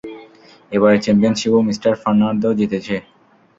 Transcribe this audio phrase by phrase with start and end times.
[0.71, 2.95] এবারের চ্যাম্পিয়নশিপও mister Fernando জিতেছে!